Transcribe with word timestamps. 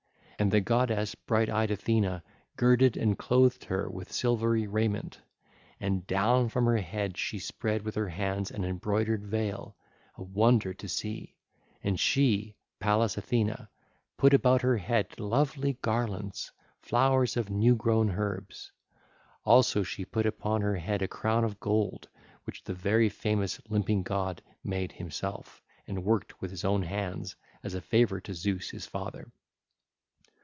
And 0.39 0.49
the 0.49 0.59
goddess 0.59 1.13
bright 1.13 1.51
eyed 1.51 1.69
Athene 1.69 2.19
girded 2.55 2.97
and 2.97 3.15
clothed 3.15 3.65
her 3.65 3.87
with 3.87 4.11
silvery 4.11 4.65
raiment, 4.65 5.21
and 5.79 6.07
down 6.07 6.49
from 6.49 6.65
her 6.65 6.77
head 6.79 7.15
she 7.15 7.37
spread 7.37 7.83
with 7.83 7.93
her 7.93 8.09
hands 8.09 8.49
a 8.49 8.57
broidered 8.73 9.23
veil, 9.23 9.75
a 10.15 10.23
wonder 10.23 10.73
to 10.73 10.87
see; 10.87 11.35
and 11.83 11.99
she, 11.99 12.55
Pallas 12.79 13.19
Athene, 13.19 13.55
put 14.17 14.33
about 14.33 14.63
her 14.63 14.77
head 14.77 15.19
lovely 15.19 15.73
garlands, 15.83 16.51
flowers 16.79 17.37
of 17.37 17.51
new 17.51 17.75
grown 17.75 18.09
herbs. 18.09 18.71
Also 19.45 19.83
she 19.83 20.05
put 20.05 20.25
upon 20.25 20.61
her 20.61 20.77
head 20.77 21.03
a 21.03 21.07
crown 21.07 21.43
of 21.43 21.59
gold 21.59 22.09
which 22.45 22.63
the 22.63 22.73
very 22.73 23.09
famous 23.09 23.61
Limping 23.69 24.01
God 24.01 24.41
made 24.63 24.93
himself 24.93 25.61
and 25.85 26.03
worked 26.03 26.41
with 26.41 26.49
his 26.49 26.65
own 26.65 26.81
hands 26.81 27.35
as 27.61 27.75
a 27.75 27.79
favour 27.81 28.19
to 28.21 28.33
Zeus 28.33 28.71
his 28.71 28.87
father. 28.87 29.31